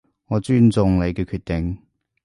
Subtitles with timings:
[0.29, 1.77] 我尊重你嘅決定